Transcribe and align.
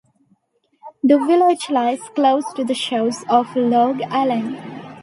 The 1.03 1.19
village 1.19 1.69
lies 1.69 1.99
close 2.15 2.51
to 2.55 2.63
the 2.63 2.73
shores 2.73 3.23
of 3.29 3.55
Lough 3.55 3.99
Allen. 4.09 4.55